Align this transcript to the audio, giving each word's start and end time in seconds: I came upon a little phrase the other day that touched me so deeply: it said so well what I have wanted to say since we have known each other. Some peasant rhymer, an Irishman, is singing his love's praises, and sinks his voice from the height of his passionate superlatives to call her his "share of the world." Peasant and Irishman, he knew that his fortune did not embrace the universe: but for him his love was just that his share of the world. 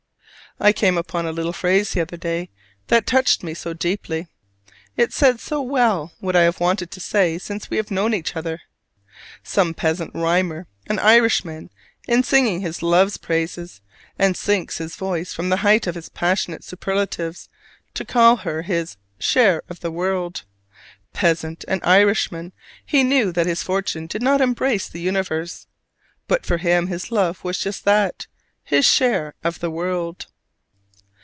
I 0.59 0.73
came 0.73 0.95
upon 0.97 1.25
a 1.25 1.31
little 1.31 1.53
phrase 1.53 1.91
the 1.93 2.01
other 2.01 2.17
day 2.17 2.49
that 2.87 3.07
touched 3.07 3.41
me 3.41 3.53
so 3.55 3.73
deeply: 3.73 4.27
it 4.97 5.11
said 5.11 5.39
so 5.39 5.59
well 5.61 6.11
what 6.19 6.35
I 6.35 6.43
have 6.43 6.59
wanted 6.59 6.91
to 6.91 6.99
say 6.99 7.37
since 7.39 7.69
we 7.69 7.77
have 7.77 7.89
known 7.89 8.13
each 8.13 8.35
other. 8.35 8.59
Some 9.43 9.73
peasant 9.73 10.11
rhymer, 10.13 10.67
an 10.87 10.99
Irishman, 10.99 11.71
is 12.07 12.27
singing 12.27 12.59
his 12.61 12.83
love's 12.83 13.17
praises, 13.17 13.81
and 14.19 14.37
sinks 14.37 14.77
his 14.77 14.95
voice 14.97 15.33
from 15.33 15.49
the 15.49 15.57
height 15.65 15.87
of 15.87 15.95
his 15.95 16.09
passionate 16.09 16.63
superlatives 16.65 17.47
to 17.95 18.05
call 18.05 18.35
her 18.35 18.61
his 18.61 18.97
"share 19.17 19.63
of 19.69 19.79
the 19.79 19.89
world." 19.89 20.43
Peasant 21.11 21.65
and 21.67 21.81
Irishman, 21.83 22.51
he 22.85 23.03
knew 23.03 23.31
that 23.31 23.47
his 23.47 23.63
fortune 23.63 24.05
did 24.05 24.21
not 24.21 24.41
embrace 24.41 24.87
the 24.87 25.01
universe: 25.01 25.65
but 26.27 26.45
for 26.45 26.57
him 26.57 26.85
his 26.85 27.09
love 27.09 27.43
was 27.43 27.57
just 27.57 27.83
that 27.85 28.27
his 28.63 28.85
share 28.85 29.33
of 29.43 29.59
the 29.59 29.71
world. 29.71 30.27